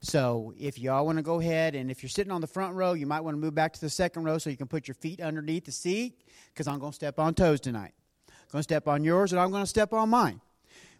[0.00, 2.92] So if y'all want to go ahead and if you're sitting on the front row,
[2.92, 4.94] you might want to move back to the second row so you can put your
[4.94, 6.20] feet underneath the seat
[6.52, 7.92] because I'm going to step on toes tonight.
[8.28, 10.40] I'm going to step on yours and I'm going to step on mine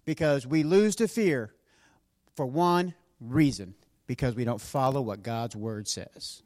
[0.05, 1.53] because we lose to fear
[2.35, 3.75] for one reason
[4.07, 6.43] because we don't follow what God's word says.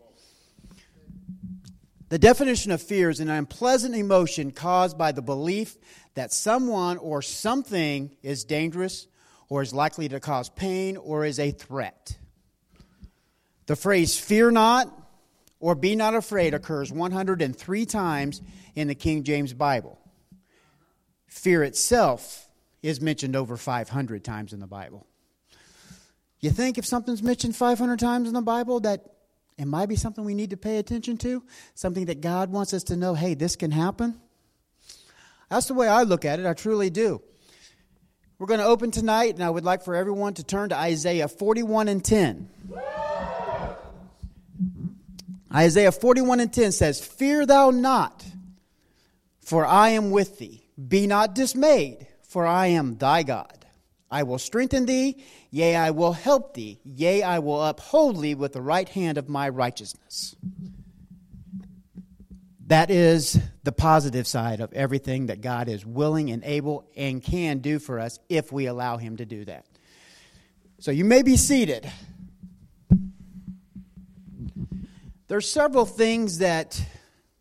[2.10, 5.78] The definition of fear is an unpleasant emotion caused by the belief
[6.14, 9.06] that someone or something is dangerous
[9.48, 12.18] or is likely to cause pain or is a threat.
[13.66, 14.92] The phrase fear not
[15.60, 18.42] or be not afraid occurs 103 times
[18.74, 19.98] in the King James Bible.
[21.28, 22.48] Fear itself
[22.82, 25.06] is mentioned over 500 times in the Bible.
[26.40, 29.04] You think if something's mentioned 500 times in the Bible that
[29.56, 31.44] it might be something we need to pay attention to,
[31.74, 34.20] something that God wants us to know, hey, this can happen?
[35.48, 36.46] That's the way I look at it.
[36.46, 37.22] I truly do.
[38.38, 41.28] We're going to open tonight, and I would like for everyone to turn to Isaiah
[41.28, 42.48] 41 and 10.
[45.54, 48.24] Isaiah 41 and 10 says, Fear thou not,
[49.40, 50.66] for I am with thee.
[50.88, 53.66] Be not dismayed, for I am thy God.
[54.10, 58.52] I will strengthen thee, yea, I will help thee, yea, I will uphold thee with
[58.52, 60.36] the right hand of my righteousness.
[62.66, 67.58] That is the positive side of everything that God is willing and able and can
[67.58, 69.66] do for us if we allow Him to do that.
[70.78, 71.90] So you may be seated.
[75.28, 76.82] There's several things that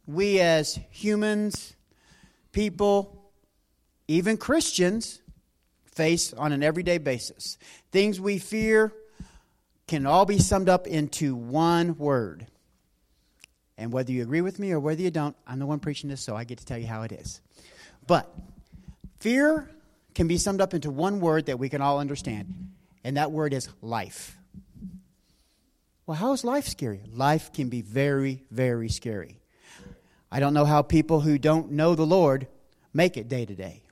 [0.05, 1.75] we as humans,
[2.51, 3.31] people,
[4.07, 5.21] even Christians,
[5.85, 7.57] face on an everyday basis.
[7.91, 8.93] Things we fear
[9.87, 12.47] can all be summed up into one word.
[13.77, 16.21] And whether you agree with me or whether you don't, I'm the one preaching this,
[16.21, 17.41] so I get to tell you how it is.
[18.07, 18.33] But
[19.19, 19.69] fear
[20.13, 22.71] can be summed up into one word that we can all understand,
[23.03, 24.37] and that word is life.
[26.05, 27.01] Well, how is life scary?
[27.11, 29.39] Life can be very, very scary.
[30.31, 32.47] I don't know how people who don't know the Lord
[32.93, 33.83] make it day to day.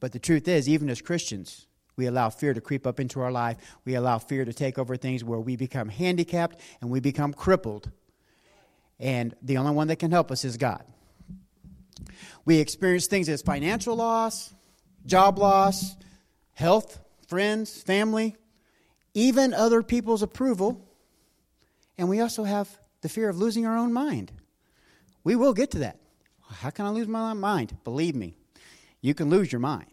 [0.00, 1.66] But the truth is, even as Christians,
[1.96, 3.56] we allow fear to creep up into our life.
[3.84, 7.90] We allow fear to take over things where we become handicapped and we become crippled.
[9.00, 10.84] And the only one that can help us is God.
[12.44, 14.54] We experience things as financial loss,
[15.04, 15.96] job loss,
[16.54, 18.36] health, friends, family,
[19.18, 20.86] even other people's approval.
[21.98, 22.68] And we also have
[23.00, 24.30] the fear of losing our own mind.
[25.24, 25.98] We will get to that.
[26.48, 27.76] How can I lose my mind?
[27.82, 28.34] Believe me,
[29.00, 29.90] you can lose your mind.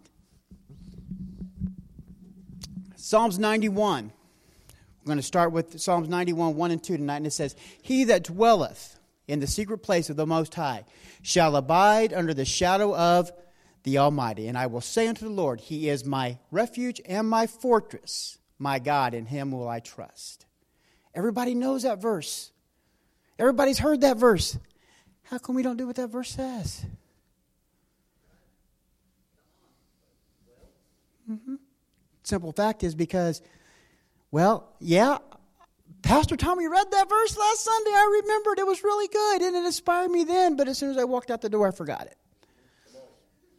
[2.95, 4.11] Psalms 91.
[5.01, 8.05] We're going to start with Psalms 91, 1 and 2 tonight, and it says, He
[8.05, 10.85] that dwelleth in the secret place of the Most High
[11.21, 13.31] shall abide under the shadow of
[13.83, 14.47] the Almighty.
[14.47, 18.79] And I will say unto the Lord, He is my refuge and my fortress, my
[18.79, 20.45] God, in Him will I trust.
[21.13, 22.51] Everybody knows that verse.
[23.37, 24.57] Everybody's heard that verse.
[25.23, 26.85] How come we don't do what that verse says?
[31.29, 31.55] Mm-hmm.
[32.23, 33.41] Simple fact is because,
[34.31, 35.17] well, yeah,
[36.01, 37.91] Pastor Tommy read that verse last Sunday.
[37.91, 40.97] I remembered it was really good and it inspired me then, but as soon as
[40.97, 42.17] I walked out the door, I forgot it.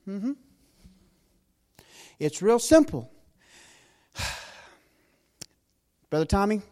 [0.09, 0.33] Mm-hmm.
[2.19, 3.11] It's real simple.
[6.11, 6.63] Brother Tommy,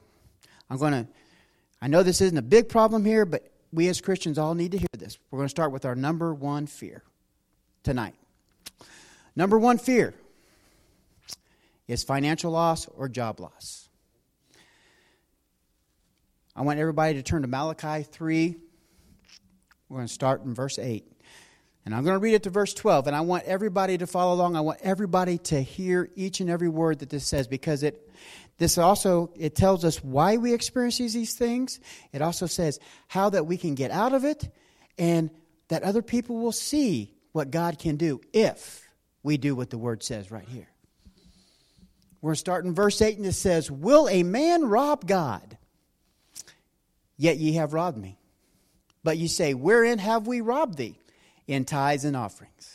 [0.70, 1.06] I'm going to,
[1.82, 4.78] I know this isn't a big problem here, but we as Christians all need to
[4.78, 5.18] hear this.
[5.30, 7.02] We're going to start with our number one fear
[7.82, 8.14] tonight.
[9.34, 10.14] Number one fear
[11.88, 13.88] is financial loss or job loss.
[16.54, 18.56] I want everybody to turn to Malachi 3.
[19.88, 21.04] We're going to start in verse 8.
[21.84, 23.08] And I'm going to read it to verse 12.
[23.08, 24.56] And I want everybody to follow along.
[24.56, 28.08] I want everybody to hear each and every word that this says because it
[28.58, 31.80] this also it tells us why we experience these things.
[32.12, 32.78] It also says
[33.08, 34.48] how that we can get out of it
[34.98, 35.30] and
[35.68, 38.86] that other people will see what God can do if
[39.22, 40.68] we do what the word says right here.
[42.20, 45.58] We're starting verse 8, and it says, Will a man rob God?
[47.18, 48.18] Yet ye have robbed me.
[49.02, 50.98] But you say, Wherein have we robbed thee?
[51.46, 52.73] In tithes and offerings.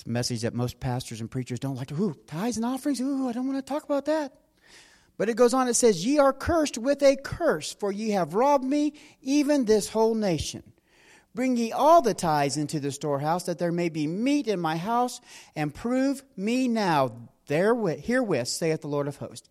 [0.00, 1.92] It's a message that most pastors and preachers don't like.
[1.92, 3.02] Ooh, tithes and offerings?
[3.02, 4.32] Ooh, I don't want to talk about that.
[5.18, 8.32] But it goes on, it says, Ye are cursed with a curse, for ye have
[8.32, 10.62] robbed me, even this whole nation.
[11.34, 14.78] Bring ye all the tithes into the storehouse, that there may be meat in my
[14.78, 15.20] house,
[15.54, 19.50] and prove me now Therewith, herewith saith the Lord of hosts,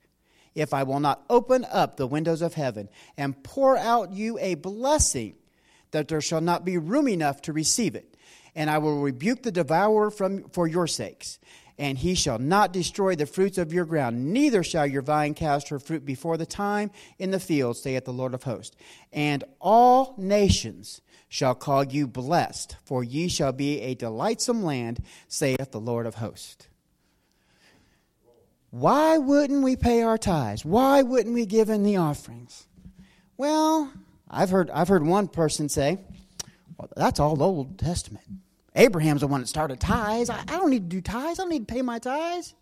[0.55, 4.55] if I will not open up the windows of heaven and pour out you a
[4.55, 5.35] blessing,
[5.91, 8.08] that there shall not be room enough to receive it.
[8.59, 11.39] And I will rebuke the devourer from, for your sakes.
[11.79, 15.69] and he shall not destroy the fruits of your ground, neither shall your vine cast
[15.69, 18.75] her fruit before the time in the field, saith the Lord of hosts.
[19.13, 25.71] And all nations shall call you blessed, for ye shall be a delightsome land, saith
[25.71, 26.67] the Lord of hosts.
[28.71, 30.65] Why wouldn't we pay our tithes?
[30.65, 32.67] Why wouldn't we give in the offerings?
[33.37, 33.91] Well,
[34.29, 35.97] I've heard, I've heard one person say,
[36.77, 38.25] well, that's all Old Testament.
[38.79, 40.29] Abraham's the one that started tithes.
[40.29, 41.37] I, I don't need to do tithes.
[41.37, 42.55] I don't need to pay my tithes.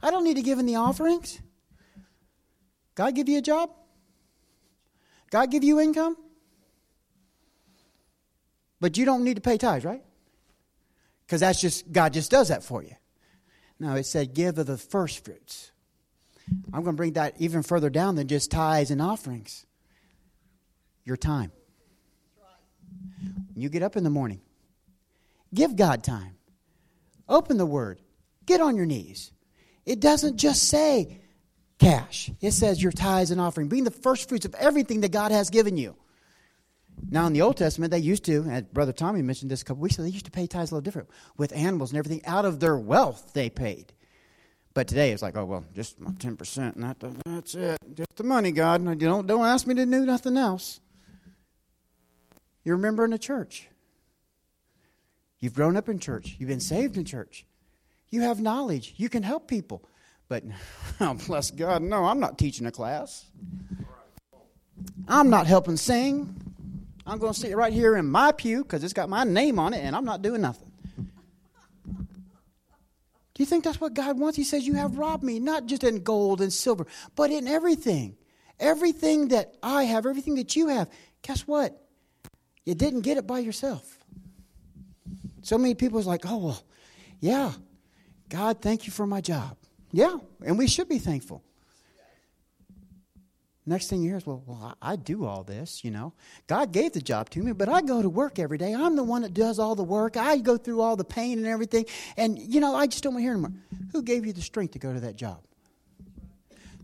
[0.00, 1.40] I don't need to give in the offerings.
[2.94, 3.70] God give you a job?
[5.30, 6.16] God give you income?
[8.80, 10.02] But you don't need to pay tithes, right?
[11.26, 12.94] Because that's just, God just does that for you.
[13.80, 15.72] No, it said, give of the first fruits.
[16.72, 19.66] I'm going to bring that even further down than just tithes and offerings.
[21.04, 21.50] Your time.
[23.52, 24.40] When you get up in the morning,
[25.56, 26.36] Give God time.
[27.28, 28.02] Open the Word.
[28.44, 29.32] Get on your knees.
[29.86, 31.20] It doesn't just say
[31.78, 35.32] cash, it says your tithes and offering, being the first fruits of everything that God
[35.32, 35.96] has given you.
[37.08, 39.82] Now, in the Old Testament, they used to, and Brother Tommy mentioned this a couple
[39.82, 41.08] weeks ago, they used to pay tithes a little different.
[41.36, 43.92] With animals and everything, out of their wealth, they paid.
[44.74, 47.78] But today, it's like, oh, well, just my 10%, and that, that's it.
[47.94, 48.82] Just the money, God.
[48.84, 50.80] You don't, don't ask me to do nothing else.
[52.64, 53.68] You remember in the church.
[55.40, 56.36] You've grown up in church.
[56.38, 57.44] You've been saved in church.
[58.10, 58.94] You have knowledge.
[58.96, 59.82] You can help people.
[60.28, 60.44] But,
[61.00, 63.26] oh, bless God, no, I'm not teaching a class.
[65.08, 66.34] I'm not helping sing.
[67.06, 69.74] I'm going to sit right here in my pew because it's got my name on
[69.74, 70.66] it and I'm not doing nothing.
[73.36, 74.36] Do you think that's what God wants?
[74.36, 78.16] He says, You have robbed me, not just in gold and silver, but in everything.
[78.58, 80.88] Everything that I have, everything that you have.
[81.20, 81.78] Guess what?
[82.64, 83.95] You didn't get it by yourself.
[85.46, 86.62] So many people is like, oh, well,
[87.20, 87.52] yeah,
[88.28, 89.56] God, thank you for my job.
[89.92, 91.44] Yeah, and we should be thankful.
[93.64, 96.14] Next thing you hear is, well, well, I do all this, you know.
[96.48, 98.74] God gave the job to me, but I go to work every day.
[98.74, 100.16] I'm the one that does all the work.
[100.16, 101.86] I go through all the pain and everything.
[102.16, 103.52] And, you know, I just don't want to hear anymore.
[103.92, 105.42] Who gave you the strength to go to that job?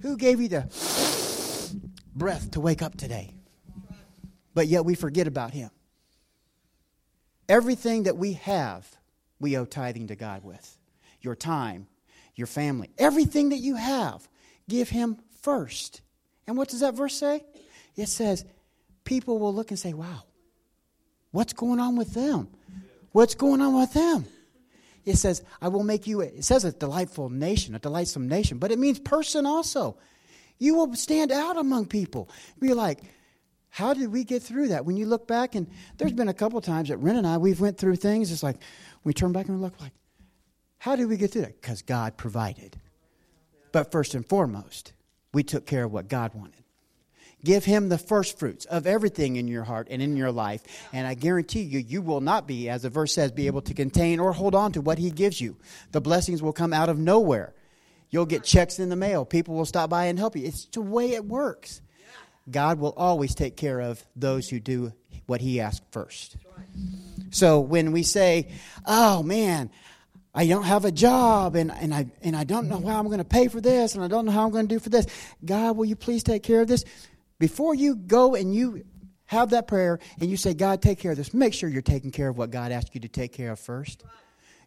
[0.03, 1.81] Who gave you the
[2.14, 3.35] breath to wake up today?
[4.55, 5.70] But yet we forget about Him.
[7.52, 8.88] Everything that we have,
[9.38, 10.78] we owe tithing to God with.
[11.20, 11.87] Your time,
[12.34, 14.26] your family, everything that you have,
[14.70, 16.00] give Him first.
[16.46, 17.44] And what does that verse say?
[17.94, 18.46] It says,
[19.04, 20.22] people will look and say, wow,
[21.31, 22.49] what's going on with them?
[23.10, 24.25] What's going on with them?
[25.04, 28.72] It says, I will make you, it says a delightful nation, a delightsome nation, but
[28.72, 29.99] it means person also.
[30.58, 32.31] You will stand out among people.
[32.58, 33.00] Be like,
[33.73, 34.85] how did we get through that?
[34.85, 35.67] When you look back, and
[35.97, 38.31] there's been a couple times that Ren and I, we've went through things.
[38.31, 38.59] It's like
[39.03, 39.93] we turn back and we look like,
[40.77, 41.59] how did we get through that?
[41.59, 42.79] Because God provided.
[43.73, 44.93] But first and foremost,
[45.33, 46.65] we took care of what God wanted.
[47.43, 50.63] Give Him the first fruits of everything in your heart and in your life.
[50.93, 53.73] And I guarantee you, you will not be, as the verse says, be able to
[53.73, 55.57] contain or hold on to what He gives you.
[55.93, 57.55] The blessings will come out of nowhere.
[58.11, 59.25] You'll get checks in the mail.
[59.25, 60.45] People will stop by and help you.
[60.45, 61.81] It's the way it works.
[62.50, 64.93] God will always take care of those who do
[65.27, 66.37] what He asks first.
[67.31, 68.50] So when we say,
[68.87, 69.71] oh man,
[70.35, 73.19] I don't have a job and, and, I, and I don't know how I'm going
[73.19, 75.06] to pay for this and I don't know how I'm going to do for this,
[75.44, 76.85] God, will you please take care of this?
[77.38, 78.85] Before you go and you
[79.26, 82.11] have that prayer and you say, God, take care of this, make sure you're taking
[82.11, 84.05] care of what God asked you to take care of first.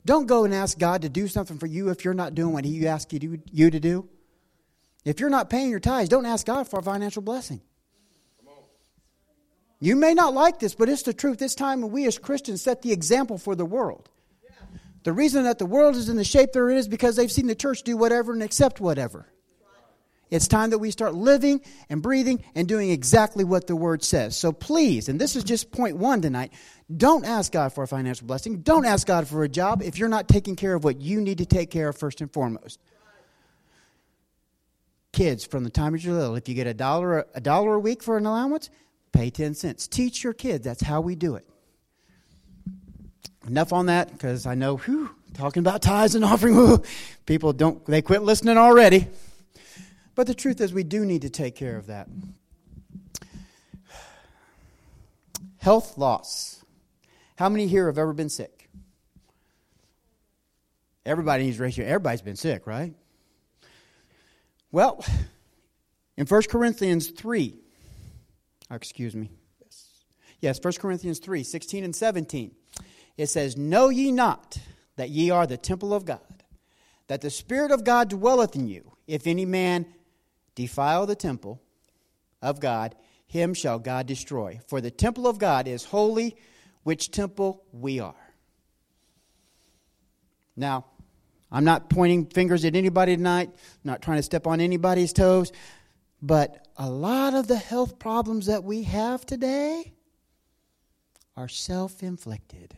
[0.05, 2.63] Don't go and ask God to do something for you if you're not doing what
[2.63, 4.07] He asked you to, you to do.
[5.03, 7.61] If you're not paying your tithes, don't ask God for a financial blessing.
[9.85, 11.37] You may not like this, but it's the truth.
[11.37, 14.09] This time when we as Christians set the example for the world.
[15.03, 17.53] The reason that the world is in the shape there is because they've seen the
[17.53, 19.27] church do whatever and accept whatever.
[20.31, 24.35] It's time that we start living and breathing and doing exactly what the word says.
[24.35, 26.51] So please, and this is just point one tonight,
[26.97, 28.61] don't ask God for a financial blessing.
[28.61, 31.37] Don't ask God for a job if you're not taking care of what you need
[31.37, 32.79] to take care of first and foremost
[35.15, 36.35] kids from the time you're little.
[36.35, 38.69] If you get a dollar a dollar a week for an allowance,
[39.15, 39.87] pay 10 cents.
[39.87, 40.65] Teach your kids.
[40.65, 41.47] That's how we do it.
[43.47, 46.83] Enough on that because I know, whew, talking about tithes and offering, whew,
[47.25, 49.07] people don't, they quit listening already.
[50.15, 52.07] But the truth is, we do need to take care of that.
[55.57, 56.63] Health loss.
[57.37, 58.69] How many here have ever been sick?
[61.05, 62.93] Everybody needs to raise your Everybody's been sick, right?
[64.71, 65.05] Well,
[66.17, 67.59] in 1 Corinthians 3,
[68.71, 69.31] excuse me,
[69.61, 70.03] yes,
[70.41, 72.51] yes 1 Corinthians 3, 16 and 17,
[73.17, 74.57] it says, Know ye not
[74.95, 76.43] that ye are the temple of God,
[77.07, 78.93] that the Spirit of God dwelleth in you.
[79.07, 79.85] If any man
[80.55, 81.61] defile the temple
[82.41, 82.95] of God,
[83.27, 84.59] him shall God destroy.
[84.67, 86.35] For the temple of God is holy,
[86.83, 88.15] which temple we are.
[90.55, 90.85] Now,
[91.51, 93.49] I'm not pointing fingers at anybody tonight,
[93.83, 95.51] not trying to step on anybody's toes,
[96.21, 99.93] but a lot of the health problems that we have today
[101.37, 102.77] are self inflicted.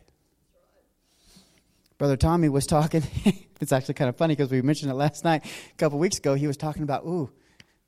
[1.96, 3.02] Brother Tommy was talking.
[3.60, 5.44] it's actually kind of funny because we mentioned it last night.
[5.44, 7.30] A couple weeks ago, he was talking about, ooh,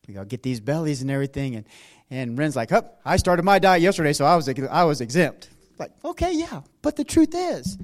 [0.08, 1.54] we got to get these bellies and everything.
[1.54, 1.66] And,
[2.10, 5.48] and Ren's like, oh, I started my diet yesterday, so I was, I was exempt.
[5.78, 6.62] Like, okay, yeah.
[6.82, 7.78] But the truth is,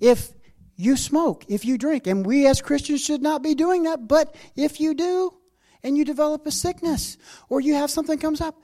[0.00, 0.32] if
[0.74, 4.34] you smoke, if you drink, and we as Christians should not be doing that, but
[4.56, 5.37] if you do,
[5.82, 7.16] and you develop a sickness,
[7.48, 8.60] or you have something comes up,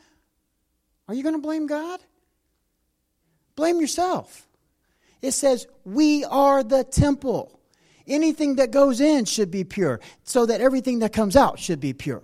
[1.08, 2.00] are you going to blame God?
[3.56, 4.48] Blame yourself.
[5.22, 7.60] It says, We are the temple.
[8.06, 11.94] Anything that goes in should be pure, so that everything that comes out should be
[11.94, 12.22] pure.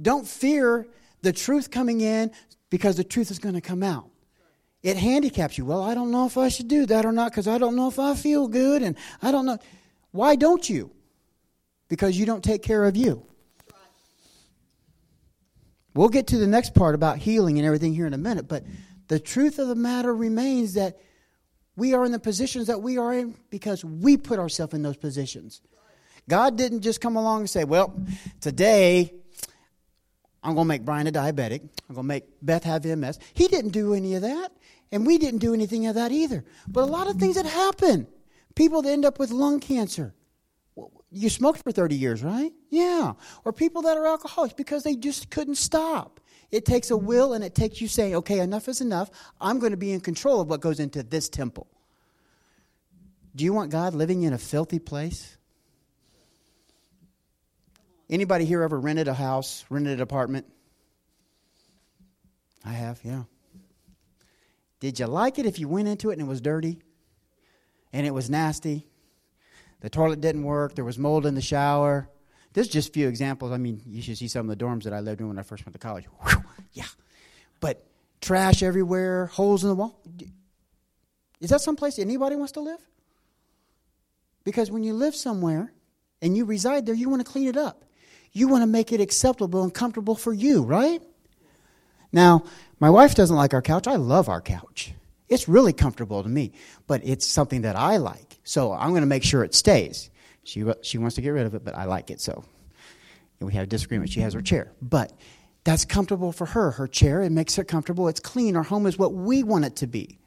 [0.00, 0.86] Don't fear
[1.20, 2.30] the truth coming in
[2.70, 4.08] because the truth is going to come out.
[4.82, 5.64] It handicaps you.
[5.64, 7.88] Well, I don't know if I should do that or not because I don't know
[7.88, 9.58] if I feel good and I don't know.
[10.10, 10.90] Why don't you?
[11.88, 13.26] Because you don't take care of you.
[15.94, 18.64] We'll get to the next part about healing and everything here in a minute, but
[19.06, 20.98] the truth of the matter remains that
[21.76, 24.96] we are in the positions that we are in because we put ourselves in those
[24.96, 25.60] positions.
[26.28, 27.94] God didn't just come along and say, Well,
[28.40, 29.12] today
[30.42, 31.62] I'm going to make Brian a diabetic.
[31.88, 33.18] I'm going to make Beth have MS.
[33.34, 34.52] He didn't do any of that.
[34.92, 36.44] And we didn't do anything of that either.
[36.68, 38.06] But a lot of things that happen.
[38.54, 40.14] People that end up with lung cancer.
[41.10, 42.52] You smoked for 30 years, right?
[42.70, 43.12] Yeah.
[43.44, 46.20] Or people that are alcoholics because they just couldn't stop.
[46.50, 49.10] It takes a will and it takes you saying, okay, enough is enough.
[49.40, 51.66] I'm going to be in control of what goes into this temple.
[53.36, 55.36] Do you want God living in a filthy place?
[58.08, 60.46] Anybody here ever rented a house, rented an apartment?
[62.64, 63.24] I have, yeah.
[64.80, 66.78] Did you like it if you went into it and it was dirty
[67.92, 68.86] and it was nasty?
[69.84, 72.08] The toilet didn't work, there was mold in the shower.
[72.54, 73.52] There's just a few examples.
[73.52, 75.42] I mean, you should see some of the dorms that I lived in when I
[75.42, 76.06] first went to college.
[76.06, 76.86] Whew, yeah.
[77.60, 77.84] But
[78.22, 80.00] trash everywhere, holes in the wall.
[81.38, 82.78] Is that someplace anybody wants to live?
[84.42, 85.70] Because when you live somewhere
[86.22, 87.84] and you reside there, you want to clean it up.
[88.32, 91.02] You want to make it acceptable and comfortable for you, right?
[92.10, 92.44] Now,
[92.80, 93.86] my wife doesn't like our couch.
[93.86, 94.94] I love our couch.
[95.28, 96.52] It's really comfortable to me,
[96.86, 98.38] but it's something that I like.
[98.44, 100.10] So I'm going to make sure it stays.
[100.44, 102.20] She, she wants to get rid of it, but I like it.
[102.20, 102.44] So
[103.40, 104.10] we have a disagreement.
[104.10, 104.72] She has her chair.
[104.82, 105.12] But
[105.64, 106.72] that's comfortable for her.
[106.72, 108.08] Her chair, it makes her comfortable.
[108.08, 108.54] It's clean.
[108.56, 110.18] Our home is what we want it to be.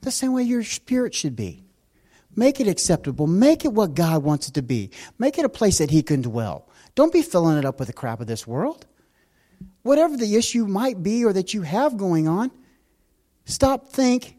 [0.00, 1.62] The same way your spirit should be.
[2.34, 3.26] Make it acceptable.
[3.26, 4.90] Make it what God wants it to be.
[5.18, 6.68] Make it a place that He can dwell.
[6.94, 8.86] Don't be filling it up with the crap of this world.
[9.82, 12.50] Whatever the issue might be or that you have going on,
[13.44, 14.36] stop, think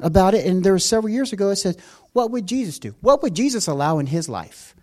[0.00, 0.46] about it.
[0.46, 1.76] And there were several years ago, it said,
[2.12, 2.94] What would Jesus do?
[3.00, 4.74] What would Jesus allow in His life?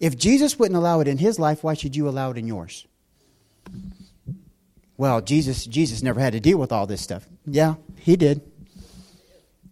[0.00, 2.86] If Jesus wouldn't allow it in His life, why should you allow it in yours?
[4.96, 7.26] Well, Jesus, Jesus never had to deal with all this stuff.
[7.46, 8.42] Yeah, He did.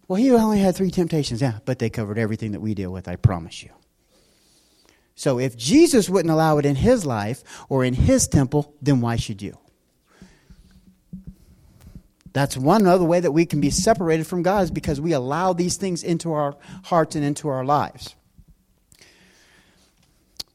[0.07, 1.41] Well, he only had three temptations.
[1.41, 3.71] Yeah, but they covered everything that we deal with, I promise you.
[5.15, 9.15] So if Jesus wouldn't allow it in his life or in his temple, then why
[9.15, 9.57] should you?
[12.33, 15.53] That's one other way that we can be separated from God is because we allow
[15.53, 18.15] these things into our hearts and into our lives.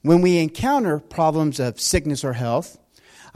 [0.02, 2.78] When we encounter problems of sickness or health,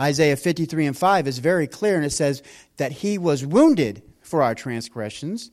[0.01, 2.43] Isaiah 53 and 5 is very clear and it says
[2.77, 5.51] that he was wounded for our transgressions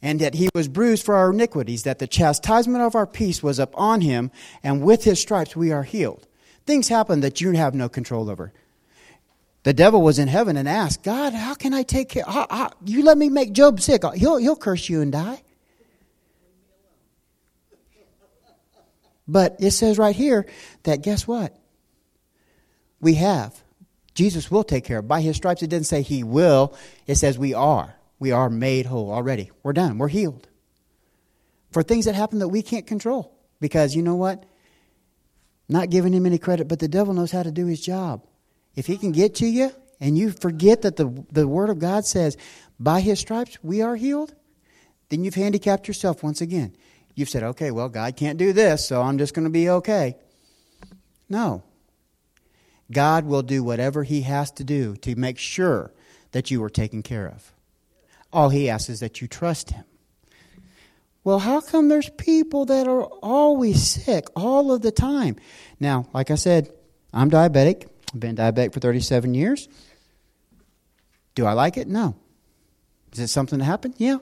[0.00, 3.60] and that he was bruised for our iniquities, that the chastisement of our peace was
[3.60, 6.26] upon him, and with his stripes we are healed.
[6.66, 8.52] Things happen that you have no control over.
[9.64, 12.24] The devil was in heaven and asked, God, how can I take care?
[12.26, 14.02] How, how, you let me make Job sick.
[14.14, 15.42] He'll, he'll curse you and die.
[19.28, 20.46] But it says right here
[20.82, 21.56] that guess what?
[23.00, 23.62] We have.
[24.14, 25.08] Jesus will take care of.
[25.08, 26.76] By his stripes, it didn't say he will,
[27.06, 29.50] it says we are we are made whole already.
[29.64, 29.98] We're done.
[29.98, 30.46] We're healed.
[31.72, 33.34] For things that happen that we can't control.
[33.58, 34.44] Because you know what?
[35.68, 38.24] Not giving him any credit, but the devil knows how to do his job.
[38.74, 42.06] If he can get to you and you forget that the, the Word of God
[42.06, 42.36] says,
[42.80, 44.34] by his stripes we are healed,
[45.08, 46.74] then you've handicapped yourself once again.
[47.14, 50.16] You've said, okay, well, God can't do this, so I'm just going to be okay.
[51.28, 51.62] No.
[52.90, 55.92] God will do whatever he has to do to make sure
[56.32, 57.52] that you are taken care of.
[58.32, 59.84] All he asks is that you trust him.
[61.24, 65.36] Well, how come there's people that are always sick all of the time?
[65.78, 66.72] Now, like I said,
[67.12, 67.88] I'm diabetic.
[68.12, 69.68] I've been diabetic for 37 years.
[71.34, 71.88] Do I like it?
[71.88, 72.16] No.
[73.12, 73.94] Is it something that happened?
[73.98, 74.18] Yeah.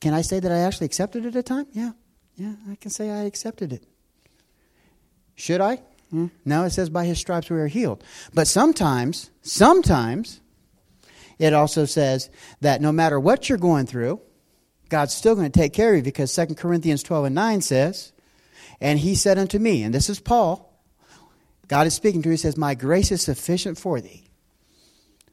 [0.00, 1.66] Can I say that I actually accepted it at a time?
[1.72, 1.92] Yeah.
[2.36, 3.84] Yeah, I can say I accepted it.
[5.36, 5.80] Should I?
[6.12, 6.30] Mm.
[6.44, 8.02] No, it says by his stripes we are healed.
[8.32, 10.40] But sometimes, sometimes,
[11.38, 14.20] it also says that no matter what you're going through,
[14.88, 18.12] God's still going to take care of you because 2 Corinthians 12 and 9 says,
[18.80, 20.73] And he said unto me, and this is Paul,
[21.68, 24.24] God is speaking to him, he says, My grace is sufficient for thee,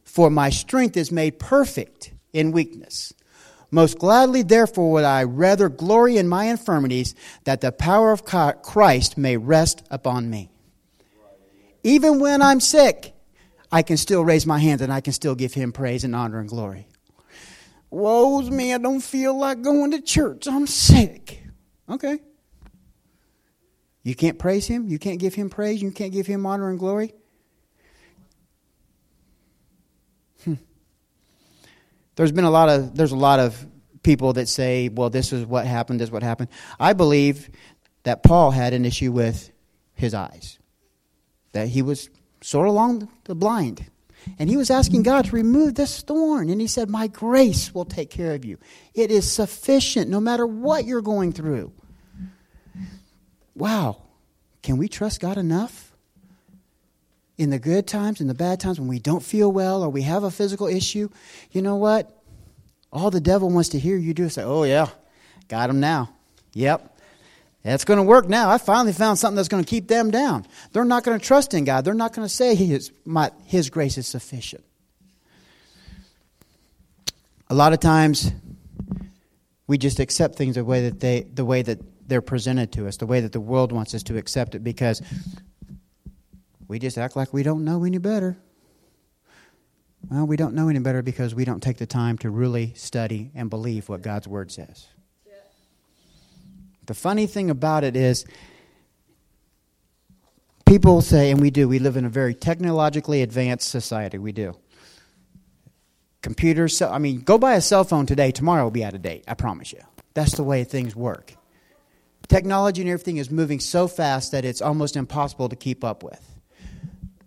[0.04, 3.14] for my strength is made perfect in weakness.
[3.72, 9.18] Most gladly, therefore, would I rather glory in my infirmities, that the power of Christ
[9.18, 10.52] may rest upon me.
[11.84, 13.14] Even when I'm sick,
[13.72, 16.40] I can still raise my hands and I can still give him praise and honor
[16.40, 16.88] and glory.
[17.90, 20.48] Woe's me, I don't feel like going to church.
[20.48, 21.44] I'm sick.
[21.90, 22.20] Okay.
[24.04, 24.88] You can't praise him?
[24.88, 25.82] You can't give him praise?
[25.82, 27.14] You can't give him honor and glory?
[30.44, 30.56] Hmm.
[32.16, 33.66] There's been a lot of there's a lot of
[34.04, 36.50] people that say, well, this is what happened, this is what happened.
[36.80, 37.50] I believe
[38.04, 39.52] that Paul had an issue with
[39.94, 40.58] his eyes.
[41.54, 42.10] That he was
[42.42, 43.86] sort of along the blind.
[44.40, 46.50] And he was asking God to remove this thorn.
[46.50, 48.58] And he said, My grace will take care of you.
[48.94, 51.74] It is sufficient no matter what you're going through.
[53.56, 54.02] Wow.
[54.64, 55.92] Can we trust God enough?
[57.38, 60.04] In the good times, in the bad times, when we don't feel well or we
[60.04, 61.10] have a physical issue,
[61.52, 62.22] you know what?
[62.94, 64.90] All the devil wants to hear you do is say, Oh, yeah,
[65.48, 66.10] got him now.
[66.54, 66.92] Yep,
[67.64, 68.50] that's going to work now.
[68.50, 70.46] I finally found something that's going to keep them down.
[70.72, 71.86] They're not going to trust in God.
[71.86, 74.64] They're not going to say his, my, his grace is sufficient.
[77.50, 78.32] A lot of times,
[79.68, 81.80] we just accept things the way that they, the way that
[82.12, 85.02] they're presented to us, the way that the world wants us to accept it, because
[86.68, 88.38] we just act like we don't know any better.
[90.10, 93.32] Well, we don't know any better because we don't take the time to really study
[93.34, 94.88] and believe what God's Word says.
[96.86, 98.26] The funny thing about it is,
[100.66, 104.18] people say, and we do, we live in a very technologically advanced society.
[104.18, 104.58] We do.
[106.22, 109.02] Computers, so, I mean, go buy a cell phone today, tomorrow will be out of
[109.02, 109.80] date, I promise you.
[110.14, 111.36] That's the way things work.
[112.32, 116.40] Technology and everything is moving so fast that it's almost impossible to keep up with.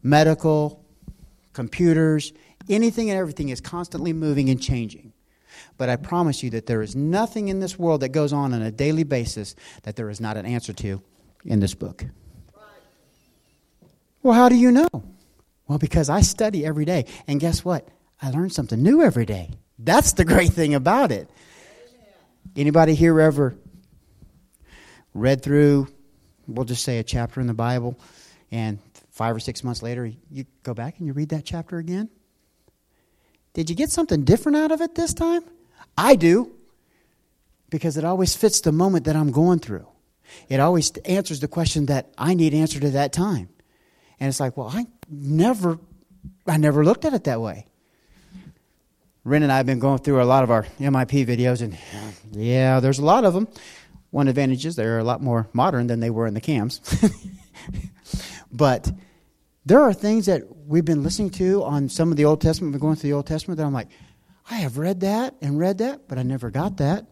[0.03, 0.83] Medical,
[1.53, 2.33] computers,
[2.71, 5.13] anything and everything is constantly moving and changing.
[5.77, 8.63] But I promise you that there is nothing in this world that goes on on
[8.63, 11.03] a daily basis that there is not an answer to
[11.45, 12.07] in this book.
[14.23, 14.89] Well, how do you know?
[15.69, 17.05] Well, because I study every day.
[17.27, 17.87] And guess what?
[18.23, 19.51] I learn something new every day.
[19.79, 21.29] That's the great thing about it.
[22.57, 23.55] Anybody here ever
[25.15, 25.89] read through,
[26.47, 27.99] we'll just say a chapter in the Bible,
[28.51, 28.79] and
[29.11, 32.09] five or six months later, you go back and you read that chapter again?
[33.53, 35.45] Did you get something different out of it this time?
[35.97, 36.51] I do,
[37.71, 39.87] because it always fits the moment that I'm going through.
[40.49, 43.49] It always answers the question that I need answered at that time.
[44.19, 45.79] And it's like, well, I never,
[46.47, 47.67] I never looked at it that way.
[49.23, 51.79] Ren and I have been going through a lot of our MIP videos, and
[52.33, 53.49] yeah, there's a lot of them.
[54.15, 56.81] One advantage is they're a lot more modern than they were in the cams.
[58.53, 58.89] but
[59.67, 62.81] there are things that we've been listening to on some of the Old Testament, been
[62.81, 63.89] going through the Old Testament, that I'm like,
[64.49, 66.99] I have read that and read that, but I never got that.
[66.99, 67.09] And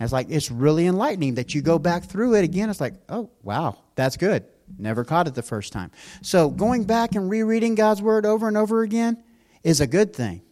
[0.00, 2.68] it's like, it's really enlightening that you go back through it again.
[2.68, 4.44] It's like, oh, wow, that's good.
[4.76, 5.92] Never caught it the first time.
[6.22, 9.22] So going back and rereading God's Word over and over again
[9.62, 10.42] is a good thing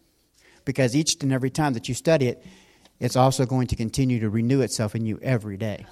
[0.63, 2.41] because each and every time that you study it,
[2.99, 5.85] it's also going to continue to renew itself in you every day.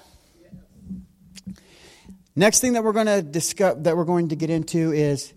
[2.34, 5.32] Next thing that we're going to discuss, that we're going to get into is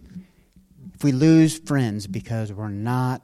[0.95, 3.21] if we lose friends because we're not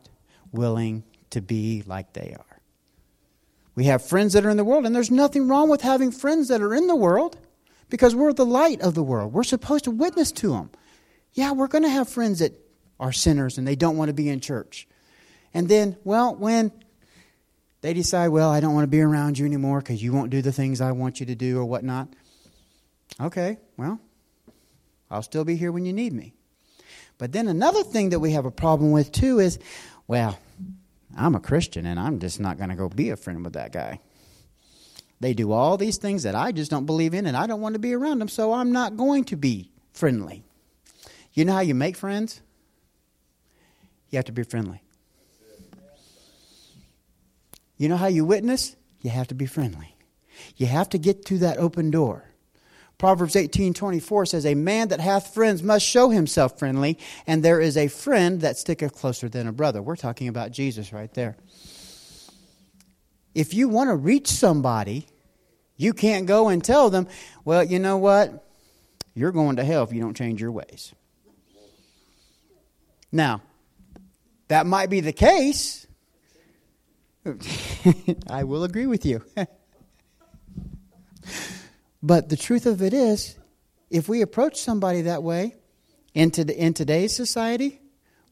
[0.51, 2.61] willing to be like they are.
[3.75, 6.47] We have friends that are in the world, and there's nothing wrong with having friends
[6.47, 7.37] that are in the world
[7.89, 9.33] because we're the light of the world.
[9.33, 10.69] We're supposed to witness to them.
[11.33, 12.53] Yeah, we're going to have friends that
[12.97, 14.87] are sinners and they don't want to be in church.
[15.53, 16.71] And then, well, when
[17.85, 20.41] they decide, well, I don't want to be around you anymore because you won't do
[20.41, 22.07] the things I want you to do or whatnot.
[23.21, 23.99] Okay, well,
[25.11, 26.33] I'll still be here when you need me.
[27.19, 29.59] But then another thing that we have a problem with too is,
[30.07, 30.39] well,
[31.15, 33.71] I'm a Christian and I'm just not going to go be a friend with that
[33.71, 33.99] guy.
[35.19, 37.73] They do all these things that I just don't believe in and I don't want
[37.73, 40.43] to be around them, so I'm not going to be friendly.
[41.33, 42.41] You know how you make friends?
[44.09, 44.81] You have to be friendly.
[47.77, 48.75] You know how you witness?
[49.05, 49.95] you have to be friendly.
[50.57, 52.25] You have to get to that open door.
[52.97, 57.77] Proverbs 18:24 says a man that hath friends must show himself friendly and there is
[57.77, 59.79] a friend that sticketh closer than a brother.
[59.79, 61.37] We're talking about Jesus right there.
[63.35, 65.07] If you want to reach somebody,
[65.77, 67.07] you can't go and tell them,
[67.43, 68.43] well, you know what?
[69.13, 70.95] You're going to hell if you don't change your ways.
[73.11, 73.43] Now,
[74.47, 75.84] that might be the case.
[78.29, 79.23] I will agree with you.
[82.03, 83.35] but the truth of it is,
[83.89, 85.55] if we approach somebody that way
[86.13, 87.81] in, to, in today's society,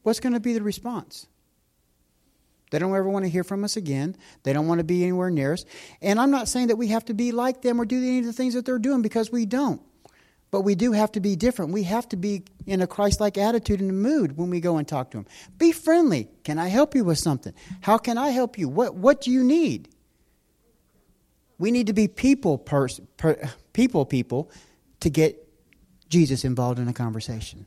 [0.02, 1.26] what's going to be the response?
[2.70, 4.16] They don't ever want to hear from us again.
[4.42, 5.64] They don't want to be anywhere near us.
[6.02, 8.24] And I'm not saying that we have to be like them or do any of
[8.24, 9.80] the things that they're doing because we don't.
[10.54, 11.72] But we do have to be different.
[11.72, 14.86] We have to be in a Christ like attitude and mood when we go and
[14.86, 15.26] talk to them.
[15.58, 16.28] Be friendly.
[16.44, 17.52] Can I help you with something?
[17.80, 18.68] How can I help you?
[18.68, 19.88] What, what do you need?
[21.58, 24.48] We need to be people, pers- per, people, people
[25.00, 25.44] to get
[26.08, 27.66] Jesus involved in a conversation.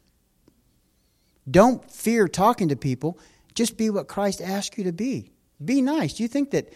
[1.52, 3.20] Don't fear talking to people
[3.54, 5.34] just be what Christ asked you to be.
[5.62, 6.14] Be nice.
[6.14, 6.72] Do you think that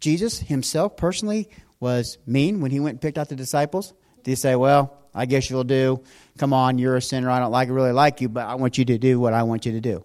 [0.00, 3.92] Jesus himself personally was mean when he went and picked out the disciples?
[4.22, 6.02] Did he say, Well, I guess you'll do.
[6.38, 7.30] Come on, you're a sinner.
[7.30, 9.64] I don't like really like you, but I want you to do what I want
[9.64, 10.04] you to do.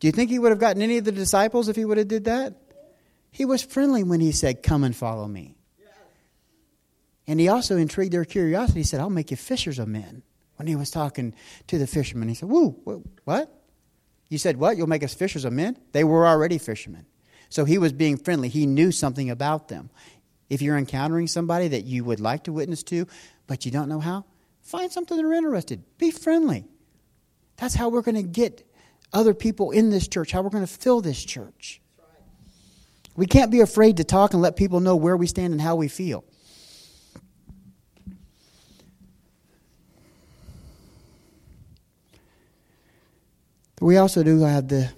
[0.00, 2.08] Do you think he would have gotten any of the disciples if he would have
[2.08, 2.54] did that?
[3.30, 5.54] He was friendly when he said, Come and follow me.
[7.26, 8.80] And he also intrigued their curiosity.
[8.80, 10.22] He said, I'll make you fishers of men.
[10.56, 11.34] When he was talking
[11.66, 13.54] to the fishermen, he said, Woo, what?
[14.28, 14.76] You said, What?
[14.76, 15.76] You'll make us fishers of men?
[15.92, 17.04] They were already fishermen.
[17.50, 18.48] So he was being friendly.
[18.48, 19.90] He knew something about them.
[20.48, 23.06] If you're encountering somebody that you would like to witness to,
[23.46, 24.24] but you don't know how,
[24.68, 25.82] find something they're interested.
[25.96, 26.66] Be friendly.
[27.56, 28.64] That's how we're going to get
[29.12, 31.80] other people in this church, how we're going to fill this church.
[33.16, 35.74] We can't be afraid to talk and let people know where we stand and how
[35.76, 36.24] we feel.
[43.80, 44.90] we also do have the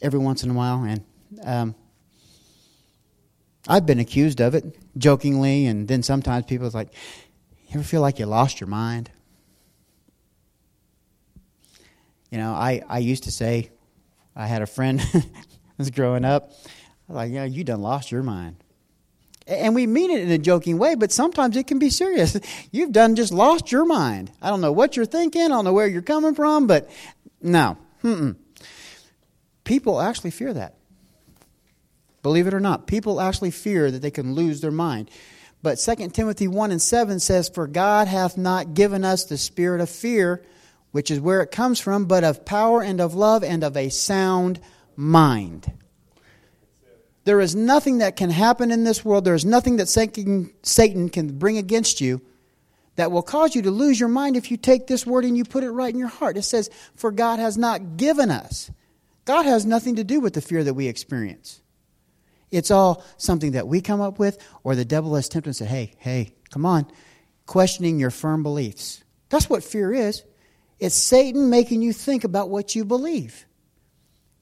[0.00, 1.04] every once in a while, and
[1.44, 1.74] um,
[3.68, 6.92] I've been accused of it jokingly, and then sometimes people are like,
[7.74, 9.10] "You ever feel like you lost your mind?"
[12.30, 13.70] You know, I I used to say,
[14.34, 15.02] I had a friend
[15.78, 16.52] was growing up,
[17.08, 18.56] like, "Yeah, you done lost your mind."
[19.46, 22.38] And we mean it in a joking way, but sometimes it can be serious.
[22.70, 24.30] You've done just lost your mind.
[24.40, 25.42] I don't know what you're thinking.
[25.42, 26.88] I don't know where you're coming from, but
[27.42, 28.36] no, Mm-mm.
[29.64, 30.76] People actually fear that.
[32.22, 35.10] Believe it or not, people actually fear that they can lose their mind.
[35.64, 39.80] But 2 Timothy 1 and 7 says, For God hath not given us the spirit
[39.80, 40.44] of fear,
[40.90, 43.88] which is where it comes from, but of power and of love and of a
[43.88, 44.60] sound
[44.94, 45.72] mind.
[47.24, 51.38] There is nothing that can happen in this world, there is nothing that Satan can
[51.38, 52.20] bring against you
[52.96, 55.46] that will cause you to lose your mind if you take this word and you
[55.46, 56.36] put it right in your heart.
[56.36, 58.70] It says, For God has not given us.
[59.24, 61.62] God has nothing to do with the fear that we experience.
[62.54, 65.68] It's all something that we come up with, or the devil has tempted and said,
[65.68, 66.86] Hey, hey, come on,
[67.46, 69.02] questioning your firm beliefs.
[69.28, 70.22] That's what fear is.
[70.78, 73.46] It's Satan making you think about what you believe.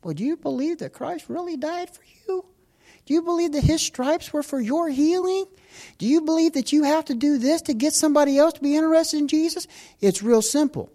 [0.05, 2.45] Well, do you believe that Christ really died for you?
[3.07, 5.47] Do you believe that his stripes were for your healing?
[5.99, 8.77] Do you believe that you have to do this to get somebody else to be
[8.77, 9.67] interested in Jesus?
[10.01, 10.91] It's real simple.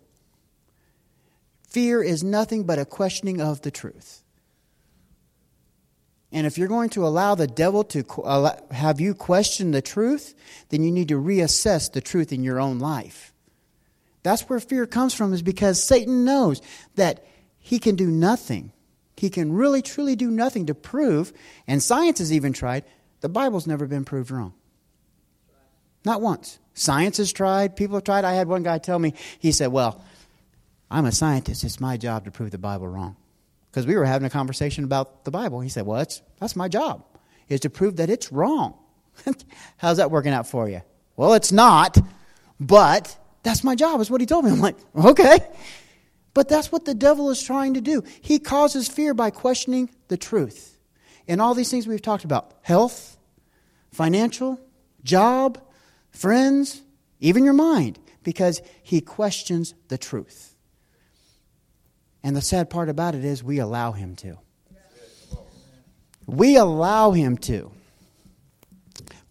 [1.69, 4.23] Fear is nothing but a questioning of the truth.
[6.31, 8.03] And if you're going to allow the devil to
[8.71, 10.35] have you question the truth,
[10.69, 13.33] then you need to reassess the truth in your own life.
[14.23, 16.61] That's where fear comes from, is because Satan knows
[16.95, 17.25] that
[17.59, 18.73] he can do nothing.
[19.15, 21.31] He can really, truly do nothing to prove,
[21.65, 22.83] and science has even tried,
[23.21, 24.53] the Bible's never been proved wrong.
[26.05, 26.59] Not once.
[26.73, 28.25] Science has tried, people have tried.
[28.25, 30.03] I had one guy tell me, he said, Well,
[30.91, 31.63] I'm a scientist.
[31.63, 33.15] It's my job to prove the Bible wrong.
[33.77, 35.59] Because we were having a conversation about the Bible.
[35.59, 37.05] He said, Well, that's, that's my job,
[37.47, 38.75] is to prove that it's wrong.
[39.77, 40.81] How's that working out for you?
[41.15, 41.95] Well, it's not,
[42.59, 44.51] but that's my job, is what he told me.
[44.51, 45.37] I'm like, Okay.
[46.33, 48.01] But that's what the devil is trying to do.
[48.19, 50.79] He causes fear by questioning the truth.
[51.27, 53.15] And all these things we've talked about health,
[53.91, 54.59] financial,
[55.03, 55.61] job,
[56.09, 56.81] friends,
[57.19, 60.46] even your mind, because he questions the truth.
[62.23, 64.37] And the sad part about it is we allow him to.
[66.25, 67.71] We allow him to.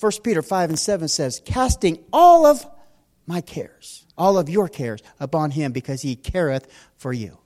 [0.00, 2.66] 1 Peter 5 and 7 says, casting all of
[3.26, 7.38] my cares, all of your cares upon him because he careth for you.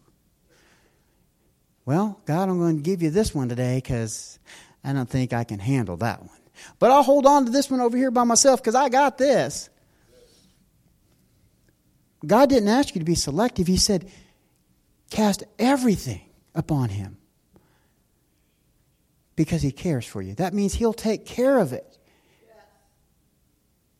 [1.84, 4.38] Well, God, I'm going to give you this one today because
[4.84, 6.30] I don't think I can handle that one.
[6.78, 9.70] But I'll hold on to this one over here by myself because I got this.
[12.24, 13.66] God didn't ask you to be selective.
[13.66, 14.10] He said,
[15.10, 16.22] cast everything
[16.54, 17.18] upon Him
[19.36, 20.34] because He cares for you.
[20.34, 21.98] That means He'll take care of it.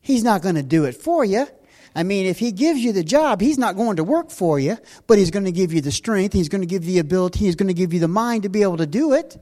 [0.01, 1.47] He's not going to do it for you.
[1.95, 4.77] I mean, if he gives you the job, he's not going to work for you,
[5.07, 7.39] but he's going to give you the strength, he's going to give you the ability,
[7.39, 9.37] he's going to give you the mind to be able to do it.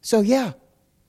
[0.00, 0.52] So, yeah,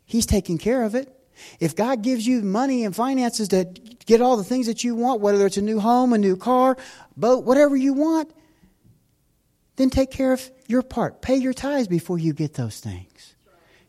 [0.06, 1.14] he's taking care of it.
[1.60, 3.66] If God gives you money and finances to
[4.08, 6.78] get all the things that you want, whether it's a new home, a new car,
[7.16, 8.32] boat, whatever you want,
[9.78, 11.22] then take care of your part.
[11.22, 13.36] Pay your tithes before you get those things.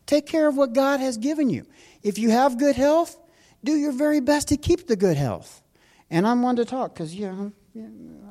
[0.05, 1.65] Take care of what God has given you.
[2.01, 3.19] If you have good health,
[3.63, 5.61] do your very best to keep the good health.
[6.09, 7.51] And I'm one to talk because, you know,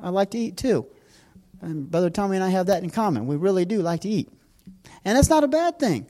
[0.01, 0.87] I like to eat too.
[1.61, 3.27] And Brother Tommy and I have that in common.
[3.27, 4.29] We really do like to eat.
[5.05, 6.09] And that's not a bad thing.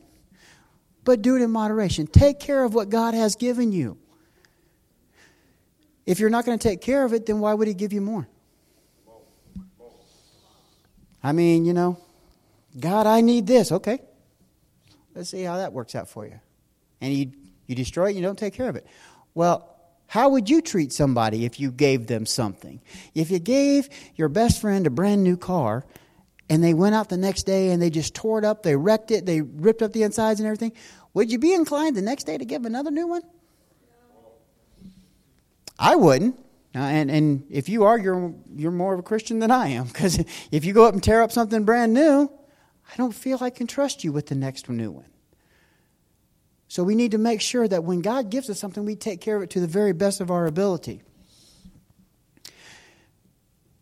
[1.03, 2.07] But do it in moderation.
[2.07, 3.97] Take care of what God has given you.
[6.05, 8.01] If you're not going to take care of it, then why would He give you
[8.01, 8.27] more?
[11.23, 11.97] I mean, you know,
[12.79, 13.71] God, I need this.
[13.71, 13.99] Okay.
[15.15, 16.39] Let's see how that works out for you.
[17.01, 17.31] And you,
[17.67, 18.85] you destroy it, you don't take care of it.
[19.33, 19.75] Well,
[20.07, 22.81] how would you treat somebody if you gave them something?
[23.13, 25.85] If you gave your best friend a brand new car
[26.49, 29.11] and they went out the next day and they just tore it up, they wrecked
[29.11, 30.73] it, they ripped up the insides and everything,
[31.13, 33.21] would you be inclined the next day to give another new one?
[35.77, 36.37] I wouldn't.
[36.75, 39.85] Uh, and, and if you are, you're, you're more of a Christian than I am.
[39.87, 42.31] Because if you go up and tear up something brand new,
[42.91, 45.05] I don't feel I can trust you with the next new one.
[46.67, 49.35] So we need to make sure that when God gives us something, we take care
[49.35, 51.01] of it to the very best of our ability.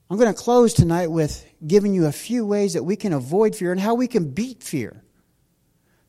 [0.10, 3.58] I'm going to close tonight with giving you a few ways that we can avoid
[3.58, 5.04] fear and how we can beat fear.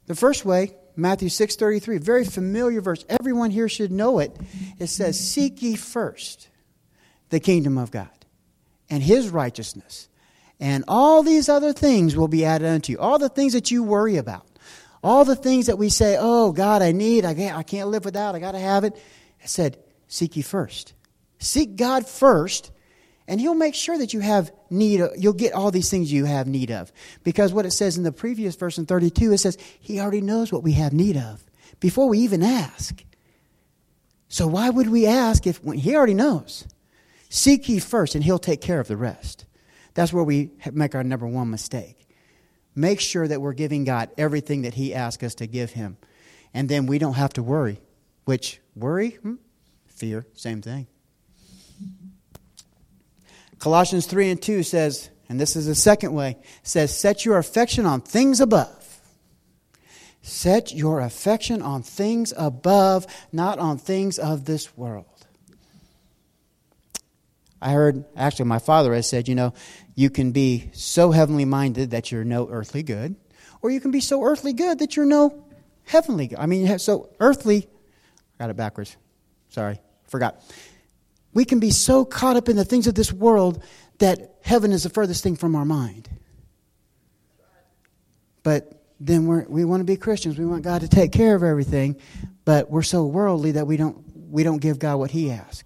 [0.07, 3.05] The first way, Matthew 6:33, very familiar verse.
[3.09, 4.37] Everyone here should know it.
[4.79, 6.49] It says, "Seek ye first
[7.31, 8.09] the kingdom of God
[8.91, 10.09] and his righteousness,
[10.61, 12.99] and all these other things will be added unto you.
[12.99, 14.45] All the things that you worry about.
[15.03, 18.05] All the things that we say, oh, God, I need, I can't, I can't live
[18.05, 18.95] without, I got to have it.
[19.43, 20.93] I said, seek ye first.
[21.38, 22.73] Seek God first,
[23.29, 26.49] and He'll make sure that you have need, you'll get all these things you have
[26.49, 26.93] need of.
[27.23, 30.53] Because what it says in the previous verse in 32, it says, He already knows
[30.53, 31.45] what we have need of
[31.79, 33.05] before we even ask.
[34.29, 36.67] So why would we ask if He already knows?
[37.29, 39.45] Seek ye first, and He'll take care of the rest.
[39.95, 41.99] That's where we make our number one mistake
[42.79, 45.97] make sure that we're giving God everything that He asks us to give Him.
[46.55, 47.81] And then we don't have to worry.
[48.25, 49.11] Which, worry?
[49.23, 49.35] Hmm?
[49.87, 50.87] Fear, same thing.
[53.59, 57.85] Colossians 3 and 2 says, and this is the second way, says, Set your affection
[57.85, 59.01] on things above.
[60.23, 65.18] Set your affection on things above, not on things of this world.
[67.61, 69.53] I heard, actually, my father has said, you know,
[69.94, 73.16] you can be so heavenly minded that you're no earthly good,
[73.62, 75.44] or you can be so earthly good that you're no
[75.85, 76.38] heavenly good.
[76.38, 77.68] I mean, so earthly,
[78.38, 78.97] I got it backwards.
[79.49, 80.40] Sorry, forgot.
[81.35, 83.62] We can be so caught up in the things of this world
[83.99, 86.09] that heaven is the furthest thing from our mind.
[88.42, 90.38] But then we we want to be Christians.
[90.38, 91.97] We want God to take care of everything,
[92.44, 95.64] but we're so worldly that we don't, we don't give God what He asks.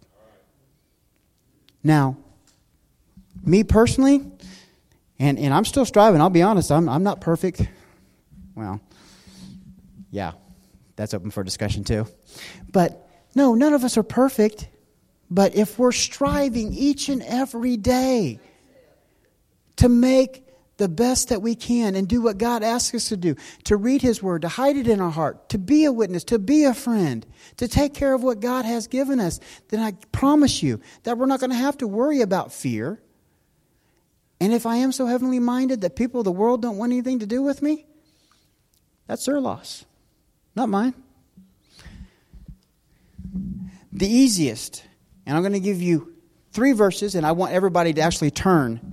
[1.82, 2.16] Now,
[3.44, 4.24] me personally,
[5.18, 7.62] and, and I'm still striving, I'll be honest, I'm, I'm not perfect.
[8.54, 8.80] Well,
[10.10, 10.32] yeah,
[10.96, 12.06] that's open for discussion too.
[12.70, 14.68] But no, none of us are perfect.
[15.30, 18.38] But if we're striving each and every day
[19.76, 20.46] to make
[20.82, 24.02] the best that we can and do what God asks us to do to read
[24.02, 26.74] His Word, to hide it in our heart, to be a witness, to be a
[26.74, 27.24] friend,
[27.58, 31.26] to take care of what God has given us, then I promise you that we're
[31.26, 33.00] not going to have to worry about fear.
[34.40, 37.20] And if I am so heavenly minded that people of the world don't want anything
[37.20, 37.86] to do with me,
[39.06, 39.84] that's their loss,
[40.56, 40.94] not mine.
[43.92, 44.82] The easiest,
[45.26, 46.12] and I'm going to give you
[46.50, 48.91] three verses, and I want everybody to actually turn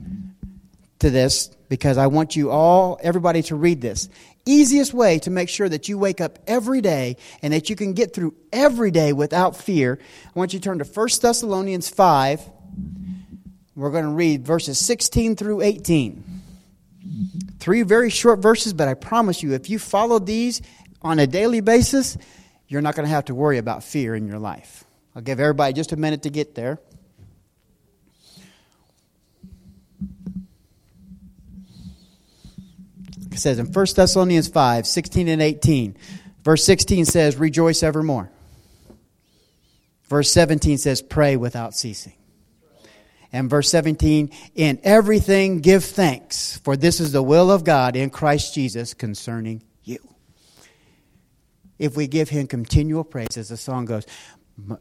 [0.99, 4.09] to this because I want you all, everybody, to read this.
[4.45, 7.93] Easiest way to make sure that you wake up every day and that you can
[7.93, 9.99] get through every day without fear.
[10.25, 12.41] I want you to turn to 1 Thessalonians 5.
[13.75, 16.23] We're going to read verses 16 through 18.
[17.59, 20.61] Three very short verses, but I promise you, if you follow these
[21.01, 22.17] on a daily basis,
[22.67, 24.83] you're not going to have to worry about fear in your life.
[25.15, 26.79] I'll give everybody just a minute to get there.
[33.39, 35.95] Says in 1 Thessalonians 5 16 and 18,
[36.43, 38.29] Verse 16 says, Rejoice evermore.
[40.07, 42.13] Verse 17 says, Pray without ceasing.
[43.31, 48.09] And verse 17, In everything give thanks, for this is the will of God in
[48.09, 49.99] Christ Jesus concerning you.
[51.77, 54.05] If we give him continual praise, as the song goes,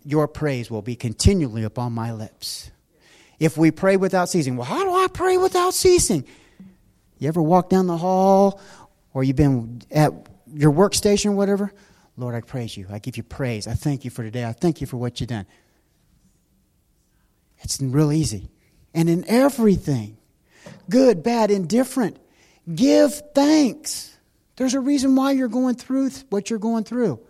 [0.03, 2.71] your praise will be continually upon my lips.
[3.38, 6.25] If we pray without ceasing, well, how do I pray without ceasing?
[7.18, 8.61] You ever walk down the hall
[9.12, 10.12] or you've been at
[10.52, 11.72] your workstation or whatever?
[12.16, 12.87] Lord, I praise you.
[12.90, 13.66] I give you praise.
[13.66, 14.44] I thank you for today.
[14.44, 15.46] I thank you for what you've done.
[17.61, 18.48] It's real easy.
[18.94, 20.16] And in everything,
[20.88, 22.18] good, bad, indifferent,
[22.72, 24.16] give thanks.
[24.57, 27.20] There's a reason why you're going through what you're going through.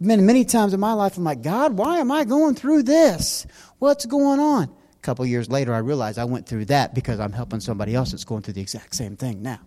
[0.00, 3.46] Many, many times in my life, I'm like, God, why am I going through this?
[3.78, 4.74] What's going on?
[5.04, 8.24] Couple years later, I realized I went through that because I'm helping somebody else that's
[8.24, 9.60] going through the exact same thing now.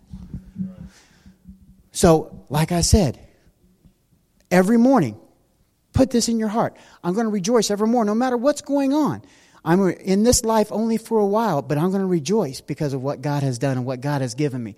[1.92, 3.20] So, like I said,
[4.50, 5.16] every morning,
[5.94, 6.76] put this in your heart.
[7.04, 9.22] I'm going to rejoice evermore, no matter what's going on.
[9.64, 13.04] I'm in this life only for a while, but I'm going to rejoice because of
[13.04, 14.76] what God has done and what God has given me.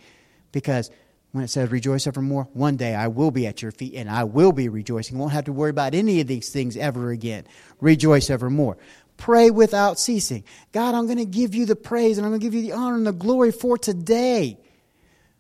[0.52, 0.92] Because
[1.32, 4.26] when it says rejoice evermore, one day I will be at your feet and I
[4.26, 5.18] will be rejoicing.
[5.18, 7.46] Won't have to worry about any of these things ever again.
[7.80, 8.78] Rejoice evermore.
[9.20, 10.46] Pray without ceasing.
[10.72, 12.72] God, I'm going to give you the praise and I'm going to give you the
[12.72, 14.58] honor and the glory for today.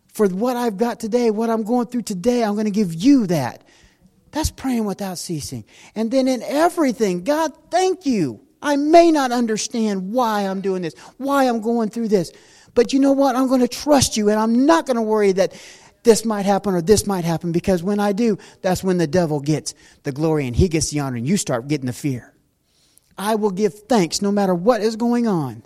[0.09, 3.25] For what I've got today, what I'm going through today, I'm going to give you
[3.27, 3.63] that.
[4.31, 5.63] That's praying without ceasing.
[5.95, 8.41] And then in everything, God, thank you.
[8.61, 12.33] I may not understand why I'm doing this, why I'm going through this.
[12.75, 13.37] But you know what?
[13.37, 15.53] I'm going to trust you and I'm not going to worry that
[16.03, 19.39] this might happen or this might happen because when I do, that's when the devil
[19.39, 22.33] gets the glory and he gets the honor and you start getting the fear.
[23.19, 25.63] I will give thanks no matter what is going on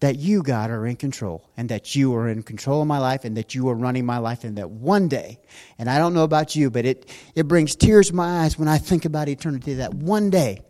[0.00, 3.24] that you, God, are in control and that you are in control of my life
[3.24, 5.38] and that you are running my life and that one day,
[5.78, 8.68] and I don't know about you, but it, it brings tears to my eyes when
[8.68, 10.62] I think about eternity that one day,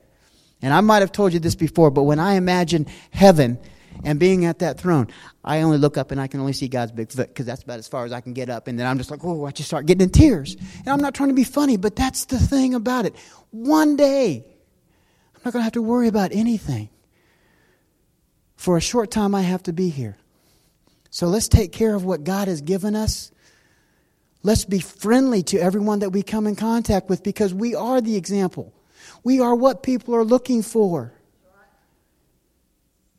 [0.63, 3.59] and I might have told you this before, but when I imagine heaven
[4.05, 5.09] and being at that throne,
[5.45, 7.79] I only look up and I can only see God's big foot because that's about
[7.79, 8.69] as far as I can get up.
[8.69, 10.57] And then I'm just like, oh, I just start getting in tears.
[10.79, 13.15] And I'm not trying to be funny, but that's the thing about it.
[13.51, 14.45] One day,
[15.47, 16.89] not going to have to worry about anything.
[18.57, 20.17] For a short time, I have to be here.
[21.11, 23.31] So let's take care of what God has given us.
[24.43, 28.17] Let's be friendly to everyone that we come in contact with because we are the
[28.17, 28.75] example.
[29.23, 31.13] We are what people are looking for.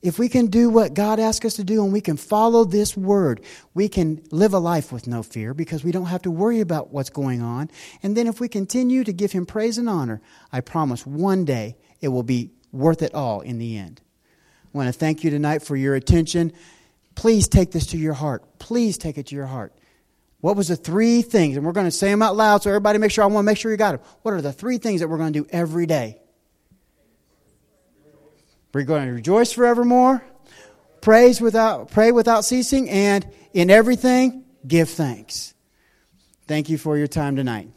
[0.02, 2.96] If we can do what God asks us to do and we can follow this
[2.96, 3.42] word,
[3.74, 6.92] we can live a life with no fear because we don't have to worry about
[6.92, 7.72] what's going on.
[8.04, 11.78] And then if we continue to give Him praise and honor, I promise one day
[12.02, 14.02] it will be worth it all in the end.
[14.74, 16.54] I want to thank you tonight for your attention.
[17.16, 18.60] Please take this to your heart.
[18.60, 19.74] Please take it to your heart.
[20.42, 21.58] What was the three things?
[21.58, 23.52] And we're going to say them out loud so everybody make sure I want to
[23.52, 24.02] make sure you got them.
[24.22, 26.20] What are the three things that we're going to do every day?
[28.74, 30.24] We're going to rejoice forevermore,
[31.02, 35.56] praise without pray without ceasing, and in everything give thanks.
[36.48, 37.70] Thank you for your time tonight.